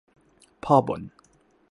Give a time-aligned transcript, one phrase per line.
[0.63, 1.01] พ่อบ่น